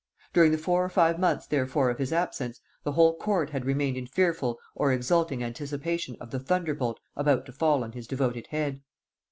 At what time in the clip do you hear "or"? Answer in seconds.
0.83-0.89, 4.73-4.91